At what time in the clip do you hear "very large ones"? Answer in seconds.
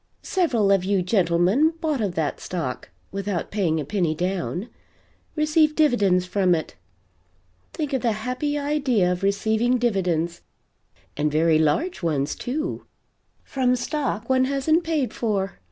11.31-12.33